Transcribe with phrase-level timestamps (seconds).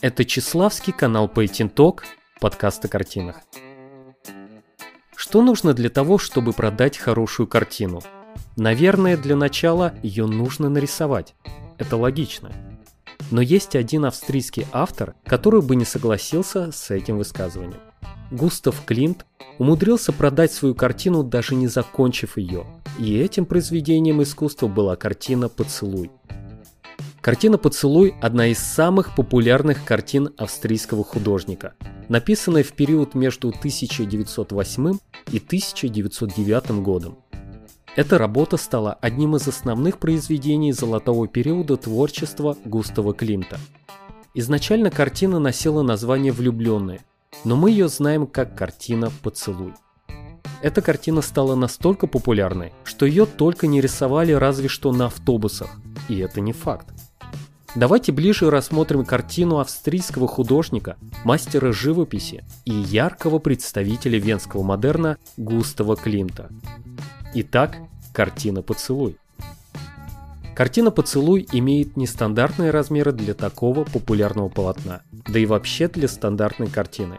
[0.00, 2.04] Это Чеславский канал Painting Talk,
[2.40, 3.36] подкаст о картинах.
[5.14, 8.00] Что нужно для того, чтобы продать хорошую картину?
[8.56, 11.34] Наверное, для начала ее нужно нарисовать.
[11.76, 12.50] Это логично.
[13.30, 17.80] Но есть один австрийский автор, который бы не согласился с этим высказыванием.
[18.30, 19.26] Густав Клинт
[19.58, 22.64] умудрился продать свою картину, даже не закончив ее.
[22.98, 26.10] И этим произведением искусства была картина «Поцелуй».
[27.20, 31.74] Картина «Поцелуй»– одна из самых популярных картин австрийского художника,
[32.08, 34.98] написанная в период между 1908
[35.30, 37.18] и 1909 годом.
[37.94, 43.58] Эта работа стала одним из основных произведений золотого периода творчества Густава Климта.
[44.32, 47.00] Изначально картина носила название «Влюбленные»,
[47.44, 49.74] но мы ее знаем как картина «Поцелуй».
[50.62, 55.68] Эта картина стала настолько популярной, что ее только не рисовали разве что на автобусах,
[56.08, 56.86] и это не факт.
[57.76, 66.50] Давайте ближе рассмотрим картину австрийского художника, мастера живописи и яркого представителя венского модерна Густава Климта.
[67.34, 67.76] Итак,
[68.12, 69.16] картина «Поцелуй».
[70.56, 77.18] Картина «Поцелуй» имеет нестандартные размеры для такого популярного полотна, да и вообще для стандартной картины.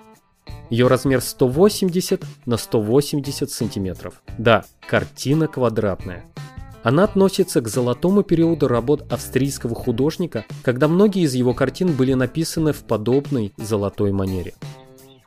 [0.69, 4.22] Ее размер 180 на 180 сантиметров.
[4.38, 6.25] Да, картина квадратная.
[6.83, 12.73] Она относится к золотому периоду работ австрийского художника, когда многие из его картин были написаны
[12.73, 14.55] в подобной золотой манере.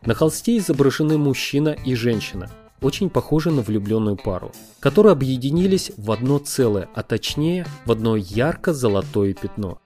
[0.04, 2.50] На холсте изображены мужчина и женщина,
[2.82, 9.32] очень похожи на влюбленную пару, которые объединились в одно целое, а точнее в одно ярко-золотое
[9.32, 9.78] пятно.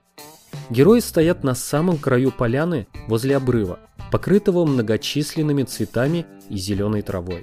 [0.70, 3.78] Герои стоят на самом краю поляны возле обрыва,
[4.10, 7.42] покрытого многочисленными цветами и зеленой травой.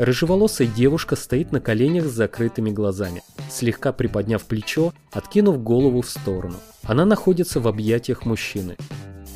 [0.00, 6.56] Рыжеволосая девушка стоит на коленях с закрытыми глазами, слегка приподняв плечо, откинув голову в сторону.
[6.84, 8.78] Она находится в объятиях мужчины.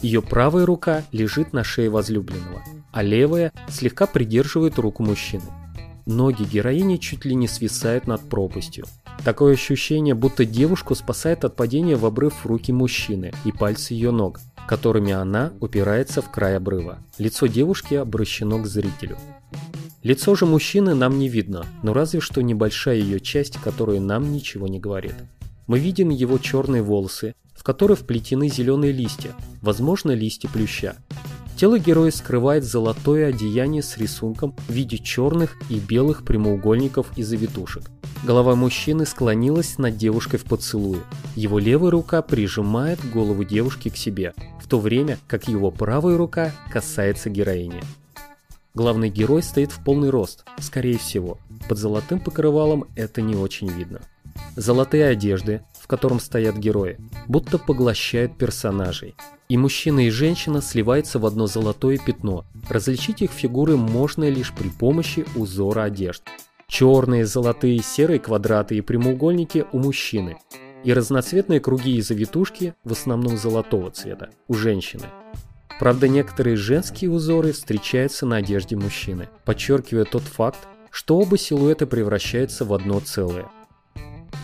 [0.00, 2.62] Ее правая рука лежит на шее возлюбленного,
[2.92, 5.44] а левая слегка придерживает руку мужчины.
[6.06, 8.86] Ноги героини чуть ли не свисают над пропастью.
[9.22, 14.40] Такое ощущение, будто девушку спасает от падения в обрыв руки мужчины и пальцы ее ног,
[14.66, 17.00] которыми она упирается в край обрыва.
[17.18, 19.18] Лицо девушки обращено к зрителю.
[20.04, 24.68] Лицо же мужчины нам не видно, но разве что небольшая ее часть, которая нам ничего
[24.68, 25.14] не говорит.
[25.66, 29.32] Мы видим его черные волосы, в которые вплетены зеленые листья,
[29.62, 30.96] возможно листья плюща.
[31.56, 37.84] Тело героя скрывает золотое одеяние с рисунком в виде черных и белых прямоугольников и завитушек.
[38.24, 41.00] Голова мужчины склонилась над девушкой в поцелуе.
[41.34, 46.52] Его левая рука прижимает голову девушки к себе, в то время как его правая рука
[46.70, 47.82] касается героини.
[48.74, 51.38] Главный герой стоит в полный рост, скорее всего.
[51.68, 54.00] Под золотым покрывалом это не очень видно.
[54.56, 56.98] Золотые одежды, в котором стоят герои,
[57.28, 59.14] будто поглощают персонажей.
[59.48, 62.44] И мужчина и женщина сливаются в одно золотое пятно.
[62.68, 66.24] Различить их фигуры можно лишь при помощи узора одежд.
[66.66, 70.38] Черные, золотые, серые квадраты и прямоугольники у мужчины.
[70.82, 75.04] И разноцветные круги и завитушки, в основном золотого цвета, у женщины.
[75.78, 82.64] Правда, некоторые женские узоры встречаются на одежде мужчины, подчеркивая тот факт, что оба силуэта превращаются
[82.64, 83.46] в одно целое.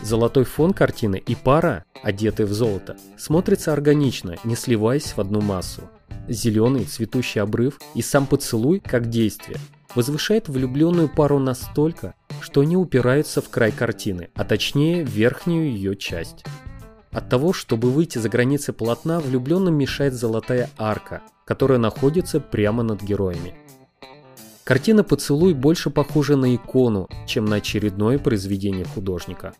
[0.03, 5.83] Золотой фон картины и пара, одетая в золото, смотрится органично, не сливаясь в одну массу.
[6.27, 9.57] Зеленый цветущий обрыв и сам поцелуй, как действие,
[9.95, 15.95] возвышает влюбленную пару настолько, что они упираются в край картины, а точнее в верхнюю ее
[15.95, 16.43] часть.
[17.11, 23.01] От того, чтобы выйти за границы полотна, влюбленным мешает золотая арка, которая находится прямо над
[23.01, 23.53] героями.
[24.63, 29.53] Картина «Поцелуй» больше похожа на икону, чем на очередное произведение художника.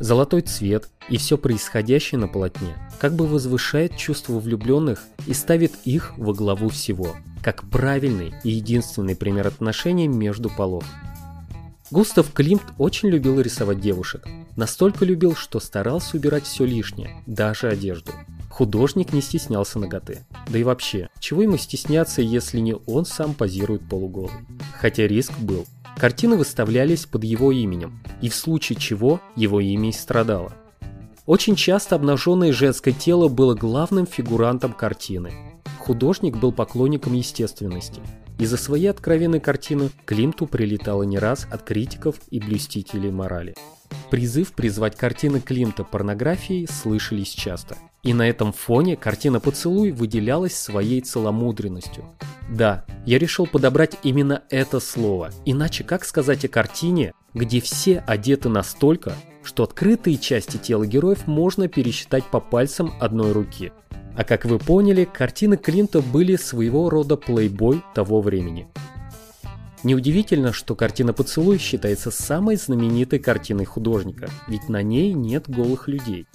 [0.00, 6.14] Золотой цвет и все происходящее на полотне как бы возвышает чувство влюбленных и ставит их
[6.16, 10.84] во главу всего, как правильный и единственный пример отношений между полов.
[11.92, 14.26] Густав Климт очень любил рисовать девушек.
[14.56, 18.10] Настолько любил, что старался убирать все лишнее, даже одежду.
[18.50, 20.24] Художник не стеснялся ноготы.
[20.48, 24.32] Да и вообще, чего ему стесняться, если не он сам позирует полуголый?
[24.80, 25.64] Хотя риск был.
[25.96, 30.52] Картины выставлялись под его именем, и в случае чего его имя и страдало.
[31.24, 35.32] Очень часто обнаженное женское тело было главным фигурантом картины.
[35.78, 38.00] Художник был поклонником естественности–
[38.38, 43.54] из-за своей откровенной картины Климту прилетало не раз от критиков и блюстителей морали.
[44.10, 47.76] Призыв призвать картины Климта порнографией слышались часто.
[48.02, 52.04] И на этом фоне картина «Поцелуй» выделялась своей целомудренностью.
[52.48, 55.30] Да, я решил подобрать именно это слово.
[55.44, 61.68] Иначе как сказать о картине, где все одеты настолько, что открытые части тела героев можно
[61.68, 63.72] пересчитать по пальцам одной руки.
[64.16, 68.66] А как вы поняли, картины Клинта были своего рода плейбой того времени.
[69.82, 76.26] Неудивительно, что картина «Поцелуй» считается самой знаменитой картиной художника, ведь на ней нет голых людей.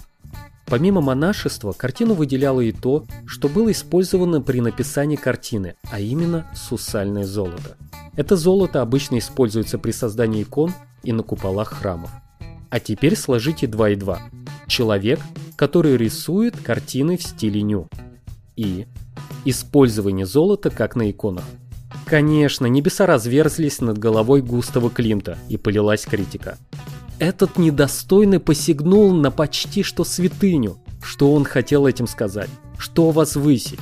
[0.64, 7.24] Помимо монашества, картину выделяло и то, что было использовано при написании картины, а именно сусальное
[7.24, 7.76] золото.
[8.16, 12.10] Это золото обычно используется при создании икон и на куполах храмов.
[12.72, 14.18] А теперь сложите 2 и 2.
[14.66, 15.20] Человек,
[15.56, 17.86] который рисует картины в стиле ню.
[18.56, 18.86] И
[19.44, 21.44] использование золота как на иконах.
[22.06, 26.56] Конечно, небеса разверзлись над головой Густава Климта и полилась критика.
[27.18, 30.78] Этот недостойный посягнул на почти что святыню.
[31.02, 32.48] Что он хотел этим сказать?
[32.78, 33.80] Что возвысить?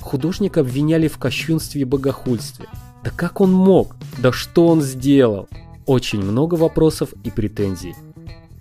[0.00, 2.68] Художника обвиняли в кощунстве и богохульстве.
[3.04, 3.96] Да как он мог?
[4.16, 5.46] Да что он сделал?
[5.84, 7.94] Очень много вопросов и претензий.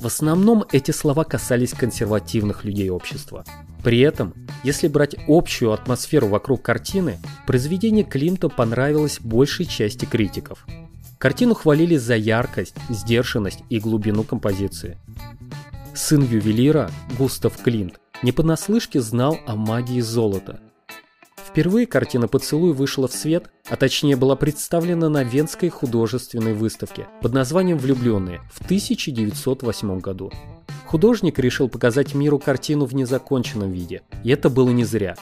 [0.03, 3.45] В основном эти слова касались консервативных людей общества.
[3.85, 10.67] При этом, если брать общую атмосферу вокруг картины, произведение Климта понравилось большей части критиков.
[11.19, 14.97] Картину хвалили за яркость, сдержанность и глубину композиции.
[15.95, 20.59] Сын ювелира, Густав Климт, не понаслышке знал о магии золота–
[21.53, 27.33] Впервые картина «Поцелуй» вышла в свет, а точнее была представлена на Венской художественной выставке под
[27.33, 30.31] названием «Влюбленные» в 1908 году.
[30.87, 35.15] Художник решил показать миру картину в незаконченном виде, и это было не зря.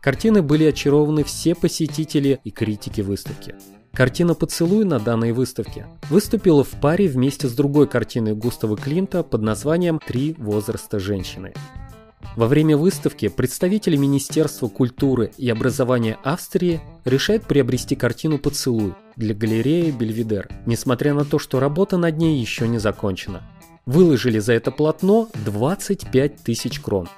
[0.00, 3.54] Картины были очарованы все посетители и критики выставки.
[3.92, 9.42] Картина «Поцелуй» на данной выставке выступила в паре вместе с другой картиной Густава Клинта под
[9.42, 11.52] названием «Три возраста женщины».
[12.36, 19.90] Во время выставки представители Министерства культуры и образования Австрии решают приобрести картину «Поцелуй» для галереи
[19.92, 23.42] Бельведер, несмотря на то, что работа над ней еще не закончена.
[23.86, 27.08] Выложили за это полотно 25 тысяч крон.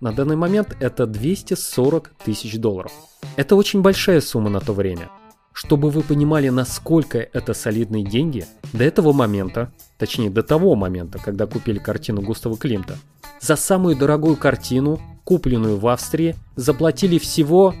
[0.00, 2.92] На данный момент это 240 тысяч долларов.
[3.36, 5.10] Это очень большая сумма на то время.
[5.52, 11.46] Чтобы вы понимали, насколько это солидные деньги, до этого момента, точнее до того момента, когда
[11.46, 12.98] купили картину Густава Климта,
[13.40, 17.74] за самую дорогую картину, купленную в Австрии, заплатили всего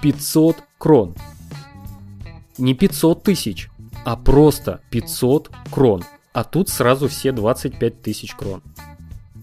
[0.00, 1.14] 500 крон.
[2.58, 3.70] Не 500 тысяч,
[4.04, 6.04] а просто 500 крон.
[6.32, 8.62] А тут сразу все 25 тысяч крон.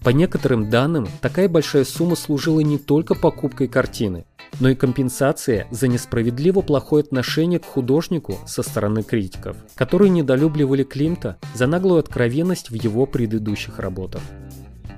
[0.04, 4.26] По некоторым данным, такая большая сумма служила не только покупкой картины,
[4.60, 11.38] но и компенсация за несправедливо плохое отношение к художнику со стороны критиков, которые недолюбливали Климта
[11.54, 14.20] за наглую откровенность в его предыдущих работах.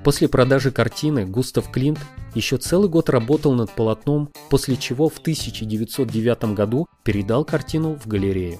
[0.02, 2.00] После продажи картины Густав Клинт
[2.34, 8.58] еще целый год работал над полотном, после чего в 1909 году передал картину в галерею.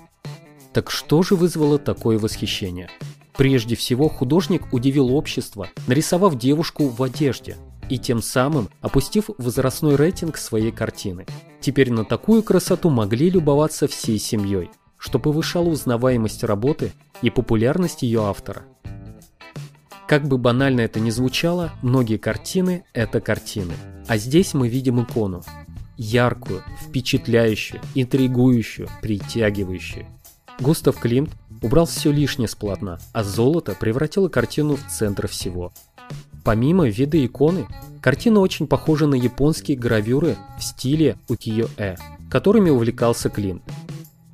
[0.73, 2.89] Так что же вызвало такое восхищение?
[3.37, 7.57] Прежде всего, художник удивил общество, нарисовав девушку в одежде
[7.89, 11.27] и тем самым опустив возрастной рейтинг своей картины.
[11.61, 16.93] Теперь на такую красоту могли любоваться всей семьей, что повышало узнаваемость работы
[17.23, 18.65] и популярность ее автора–
[20.07, 23.75] как бы банально это ни звучало, многие картины– это картины.
[24.07, 25.43] А здесь мы видим икону.
[25.97, 30.07] Яркую, впечатляющую, интригующую, притягивающую.
[30.61, 31.31] Густав Климт
[31.63, 35.73] убрал все лишнее с полотна, а золото превратило картину в центр всего.
[36.45, 37.67] Помимо вида иконы,
[38.01, 41.97] картина очень похожа на японские гравюры в стиле укиё-э,
[42.31, 43.63] которыми увлекался Климт.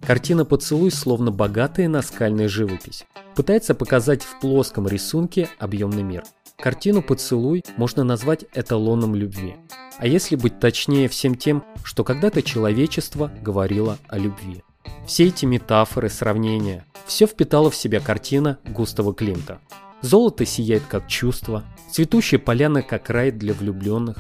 [0.07, 3.05] Картина «Поцелуй» словно богатая наскальная живопись.
[3.37, 6.25] Пытается показать в плоском рисунке объемный мир.
[6.59, 9.57] Картину «Поцелуй» можно назвать эталоном любви.
[9.99, 14.63] А если быть точнее всем тем, что когда-то человечество говорило о любви.
[15.07, 19.61] Все эти метафоры, сравнения, все впитала в себя картина Густава Климта.
[20.01, 24.19] Золото сияет как чувство, цветущие поляны как рай для влюбленных,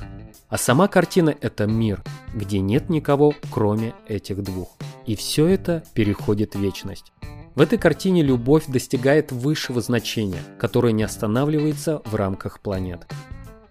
[0.48, 2.02] а сама картина– это мир,
[2.34, 4.76] где нет никого, кроме этих двух.
[5.06, 7.12] И все это переходит в вечность.
[7.54, 13.06] В этой картине любовь достигает высшего значения, которое не останавливается в рамках планет.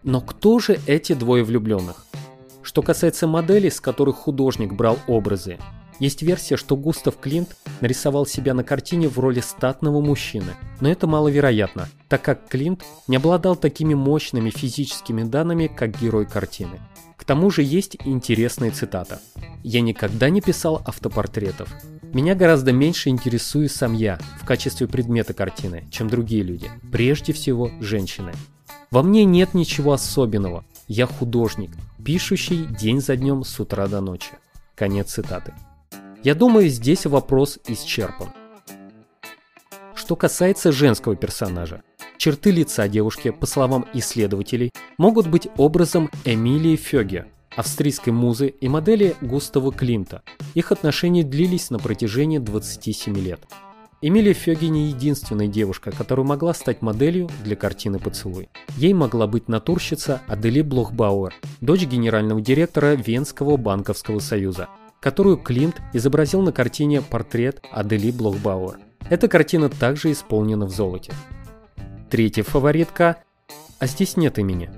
[0.04, 2.06] Но кто же эти двое влюбленных?
[2.64, 5.58] Что касается моделей, с которых художник брал образы,
[6.02, 11.06] есть версия, что Густав Клинт нарисовал себя на картине в роли статного мужчины, но это
[11.06, 16.82] маловероятно, так как Клинт не обладал такими мощными физическими данными, как герой картины.
[17.16, 19.22] К тому же есть интересная цитата.
[19.62, 21.72] «Я никогда не писал автопортретов.
[22.14, 27.70] Меня гораздо меньше интересует сам я в качестве предмета картины, чем другие люди, прежде всего
[27.80, 28.34] женщины.
[28.90, 30.66] Во мне нет ничего особенного.
[30.88, 31.70] Я художник,
[32.04, 34.32] пишущий день за днем с утра до ночи».
[34.74, 35.54] Конец цитаты.
[36.24, 38.30] Я думаю, здесь вопрос исчерпан.
[39.96, 41.82] Что касается женского персонажа,
[42.18, 47.26] черты лица девушки, по словам исследователей, могут быть образом Эмилии Фёге,
[47.56, 50.22] австрийской музы и модели Густава Климта.
[50.54, 53.40] Их отношения длились на протяжении 27 лет.
[54.04, 58.50] Эмилия Фёги не единственная девушка, которая могла стать моделью для картины «Поцелуй».
[58.78, 64.70] Ей могла быть натурщица Адели Блохбауэр, дочь генерального директора Венского банковского союза,
[65.02, 68.80] которую Климт изобразил на картине «Портрет Адели Блохбауэр».
[69.10, 71.12] Эта картина также исполнена в золоте.
[72.10, 73.18] Третья фаворитка
[73.80, 74.72] «А здесь нет имени».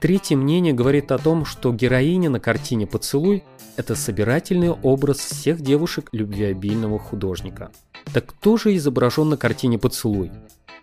[0.00, 3.44] Третье мнение говорит о том, что героиня на картине «Поцелуй»–
[3.76, 7.70] это собирательный образ всех девушек любвеобильного художника–
[8.12, 10.30] так кто же изображен на картине «Поцелуй»?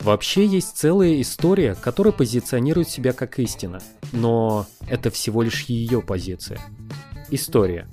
[0.02, 6.60] Вообще есть целая история, которая позиционирует себя как истина, но это всего лишь ее позиция.
[7.30, 7.88] История.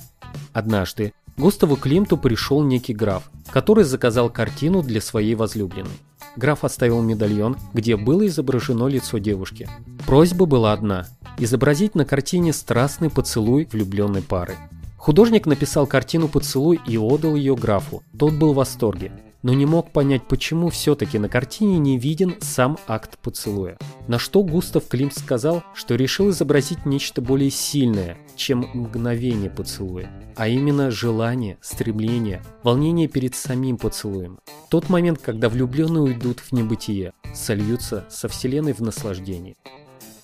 [0.53, 5.99] Однажды Густаву Климту пришел некий граф, который заказал картину для своей возлюбленной.
[6.37, 9.69] Граф оставил медальон, где было изображено лицо девушки.
[10.07, 11.07] Просьба была одна–
[11.39, 14.57] изобразить на картине страстный поцелуй влюбленной пары.
[14.99, 18.03] Художник написал картину «Поцелуй» и отдал ее графу.
[18.17, 19.11] Тот был в восторге,
[19.43, 23.77] но не мог понять, почему все-таки на картине не виден сам акт поцелуя.
[24.09, 30.49] На что Густав Климт сказал, что решил изобразить нечто более сильное, чем мгновение поцелуя, а
[30.49, 34.39] именно желание, стремление, волнение перед самим поцелуем.
[34.71, 39.57] Тот момент, когда влюбленные уйдут в небытие, сольются со вселенной в наслаждении.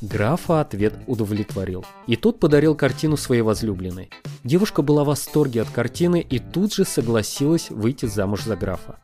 [0.01, 1.85] Графа ответ удовлетворил.
[2.07, 4.11] И тот подарил картину своей возлюбленной.
[4.45, 9.01] Девушка была в восторге от картины и тут же согласилась выйти замуж за графа.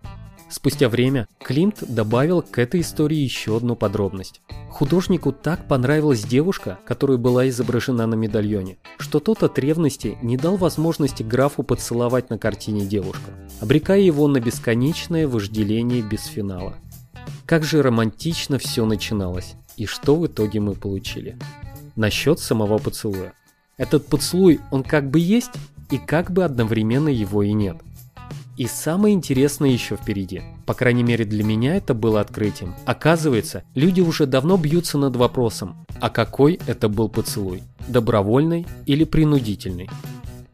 [0.48, 4.40] Спустя время Климт добавил к этой истории еще одну подробность.
[4.70, 10.56] Художнику так понравилась девушка, которая была изображена на медальоне, что тот от ревности не дал
[10.56, 16.74] возможности графу поцеловать на картине девушку, обрекая его на бесконечное вожделение без финала.
[17.46, 19.56] Как же романтично все начиналось.
[19.76, 21.36] И что в итоге мы получили?
[21.96, 23.32] Насчет самого поцелуя.
[23.76, 25.52] Этот поцелуй, он как бы есть,
[25.90, 27.76] и как бы одновременно его и нет.
[28.56, 30.42] И самое интересное еще впереди.
[30.64, 32.74] По крайней мере для меня это было открытием.
[32.84, 37.62] Оказывается, люди уже давно бьются над вопросом, а какой это был поцелуй?
[37.88, 39.90] Добровольный или принудительный?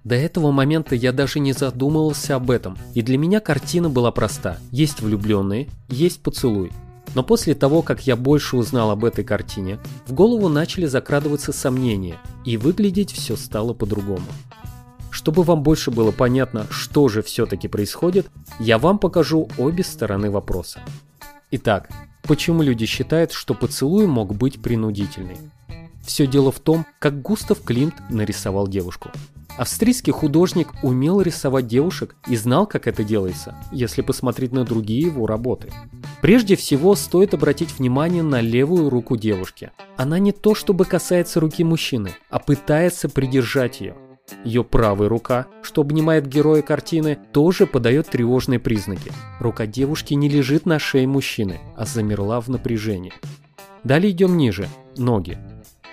[0.03, 4.57] До этого момента я даже не задумывался об этом, и для меня картина была проста.
[4.71, 6.73] Есть влюбленные, есть поцелуй.
[7.15, 12.19] Но после того, как я больше узнал об этой картине, в голову начали закрадываться сомнения,
[12.45, 14.27] и выглядеть все стало по-другому.
[15.11, 18.29] Чтобы вам больше было понятно, что же все-таки происходит,
[18.61, 20.81] я вам покажу обе стороны вопроса.
[21.51, 21.91] Итак,
[22.23, 25.39] почему люди считают, что поцелуй мог быть принудительный?
[26.05, 29.11] Все дело в том, как Густав Климт нарисовал девушку.
[29.59, 35.27] Австрийский художник умел рисовать девушек и знал, как это делается, если посмотреть на другие его
[35.27, 35.71] работы.
[36.23, 39.71] Прежде всего, стоит обратить внимание на левую руку девушки.
[39.97, 43.97] Она не то чтобы касается руки мужчины, а пытается придержать ее.
[44.45, 49.13] Ее правая рука, что обнимает героя картины, тоже подает тревожные признаки.
[49.41, 53.13] Рука девушки не лежит на шее мужчины, а замерла в напряжении.
[53.85, 54.69] Далее идем ниже.
[54.97, 55.39] Ноги.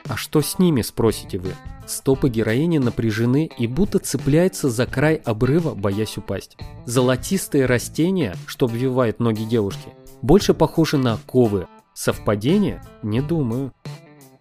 [0.07, 1.53] А что с ними, спросите вы?
[1.88, 6.58] Стопы героини напряжены и будто цепляются за край обрыва, боясь упасть.
[6.86, 11.67] Золотистые растения, что обвивает ноги девушки, больше похожи на оковы.
[11.94, 12.84] Совпадение?
[13.03, 13.74] Не думаю.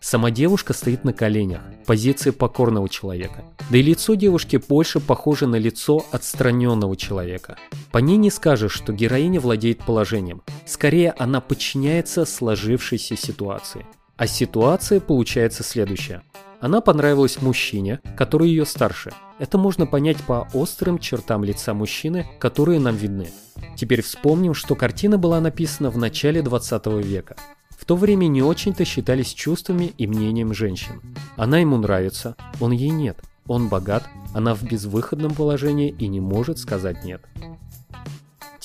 [0.00, 3.44] Сама девушка стоит на коленях, позиция покорного человека.
[3.70, 7.58] Да и лицо девушки больше похоже на лицо отстраненного человека.
[7.92, 10.42] По ней не скажешь, что героиня владеет положением.
[10.64, 13.86] Скорее, она подчиняется сложившейся ситуации.
[14.16, 16.22] А ситуация получается следующая.
[16.60, 19.12] Она понравилась мужчине, который ее старше.
[19.38, 23.28] Это можно понять по острым чертам лица мужчины, которые нам видны.
[23.76, 27.36] Теперь вспомним, что картина была написана в начале 20 века.
[27.70, 31.02] В то время не очень-то считались чувствами и мнением женщин.
[31.36, 33.18] Она ему нравится, он ей нет.
[33.46, 37.22] Он богат, она в безвыходном положении и не может сказать «нет».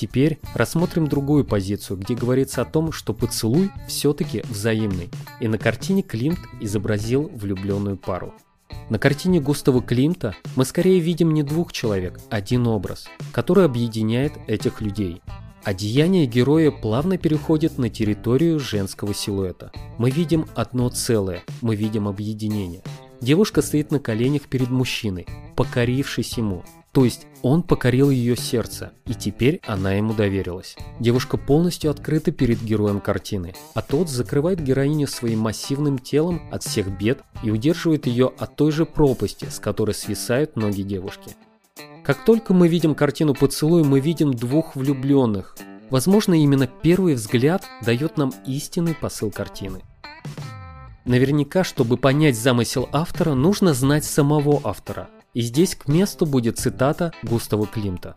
[0.02, 5.12] Теперь рассмотрим другую позицию, где говорится о том, что поцелуй все-таки взаимный.
[5.40, 8.34] И на картине Климт изобразил влюбленную пару.
[8.90, 14.34] На картине Густава Климта мы скорее видим не двух человек, а один образ, который объединяет
[14.48, 15.22] этих людей.
[15.64, 19.72] Одеяние героя плавно переходит на территорию женского силуэта.
[20.00, 22.82] Мы видим одно целое, мы видим объединение.
[23.22, 29.14] Девушка стоит на коленях перед мужчиной, покорившись ему, то есть он покорил ее сердце, и
[29.14, 30.76] теперь она ему доверилась.
[31.00, 36.90] Девушка полностью открыта перед героем картины, а тот закрывает героиню своим массивным телом от всех
[36.90, 41.32] бед и удерживает ее от той же пропасти, с которой свисают ноги девушки.
[42.04, 45.56] Как только мы видим картину поцелуя, мы видим двух влюбленных.
[45.90, 49.82] Возможно, именно первый взгляд дает нам истинный посыл картины.
[51.06, 55.10] Наверняка, чтобы понять замысел автора, нужно знать самого автора.
[55.34, 58.16] И здесь к месту будет цитата Густава Климта.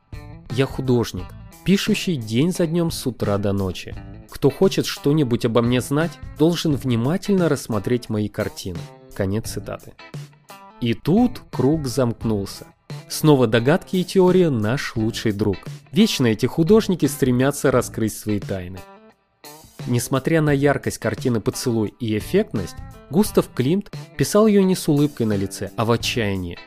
[0.51, 1.27] «Я художник,
[1.65, 3.95] пишущий день за днем с утра до ночи.
[4.31, 8.81] Кто хочет что-нибудь обо мне знать, должен внимательно рассмотреть мои картины».
[9.15, 9.93] Конец цитаты.
[10.81, 12.67] И тут круг замкнулся.
[13.09, 15.59] Снова догадки и теория– наш лучший друг.
[15.93, 18.81] Вечно эти художники стремятся раскрыть свои тайны.
[19.87, 22.77] Несмотря на яркость картины «Поцелуй» и эффектность,
[23.11, 26.59] Густав Климт писал ее не с улыбкой на лице, а в отчаянии.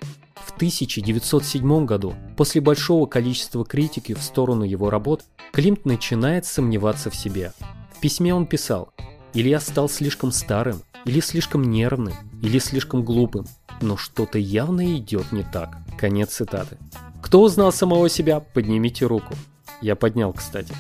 [0.48, 7.16] В 1907 году, после большого количества критики в сторону его работ, Климт начинает сомневаться в
[7.16, 7.52] себе.
[7.94, 8.94] В письме он писал
[9.34, 13.46] «Или я стал слишком старым, или слишком нервным, или слишком глупым,
[13.82, 15.78] но что-то явно идет не так».
[15.98, 16.78] Конец цитаты.
[17.22, 19.34] Кто узнал самого себя, поднимите руку.
[19.82, 20.74] Я поднял, кстати.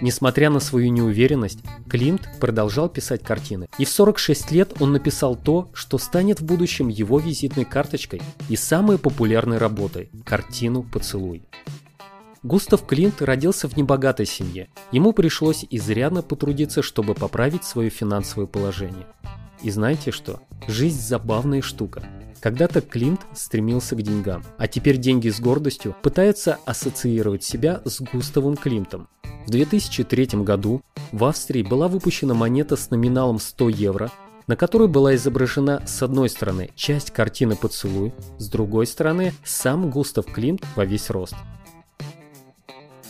[0.00, 3.68] Несмотря на свою неуверенность, Климт продолжал писать картины.
[3.78, 8.56] И в 46 лет он написал то, что станет в будущем его визитной карточкой и
[8.56, 11.42] самой популярной работой– картину «Поцелуй».
[12.42, 14.68] Густав Климт родился в небогатой семье.
[14.92, 19.06] Ему пришлось изрядно потрудиться, чтобы поправить свое финансовое положение.
[19.62, 20.40] И знаете что?
[20.66, 22.02] Жизнь забавная штука.
[22.40, 28.56] Когда-то Климт стремился к деньгам, а теперь деньги с гордостью пытаются ассоциировать себя с Густавом
[28.56, 29.08] Климтом.
[29.46, 30.82] В 2003 году
[31.12, 34.10] в Австрии была выпущена монета с номиналом 100 евро,
[34.46, 40.26] на которой была изображена с одной стороны часть картины «Поцелуй», с другой стороны сам Густав
[40.26, 41.34] Климт во весь рост.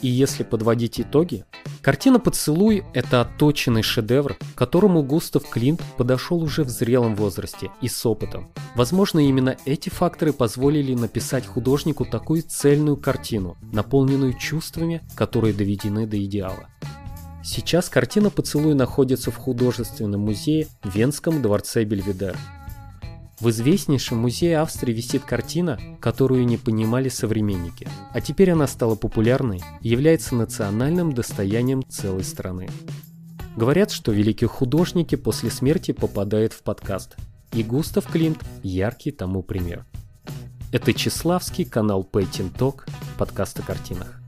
[0.03, 1.45] И если подводить итоги,
[1.83, 7.89] картина «Поцелуй»— это отточенный шедевр, к которому Густав Климт подошел уже в зрелом возрасте и
[7.89, 8.51] с опытом.
[8.75, 16.23] Возможно, именно эти факторы позволили написать художнику такую цельную картину, наполненную чувствами, которые доведены до
[16.25, 16.69] идеала.
[17.43, 22.37] Сейчас картина «Поцелуй» находится в художественном музее в Венском дворце Бельведер.
[23.41, 29.63] В известнейшем музее Австрии висит картина, которую не понимали современники, а теперь она стала популярной
[29.81, 32.69] и является национальным достоянием целой страны.
[33.57, 37.17] Говорят, что великие художники после смерти попадают в подкаст,
[37.53, 39.87] и Густав Климт– яркий тому пример.
[40.71, 42.83] Это Чеславский канал Painting Talk,
[43.17, 44.20] подкаст о картинах.